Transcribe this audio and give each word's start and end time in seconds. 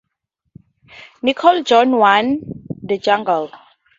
Nicol 1.21 1.61
joined 1.61 1.95
One 1.95 2.41
the 2.81 2.97
Juggler. 2.97 3.51